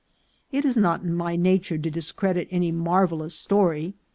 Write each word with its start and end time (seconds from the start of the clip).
It 0.51 0.65
is 0.65 0.77
not 0.77 1.03
in 1.03 1.13
my 1.13 1.35
nature 1.35 1.77
to 1.77 1.91
discredit 1.91 2.47
any 2.49 2.71
marvellous 2.71 3.35
story. 3.35 3.93